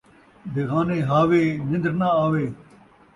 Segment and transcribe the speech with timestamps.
[0.53, 2.45] بغانے ہاوے، نندر ناں آوے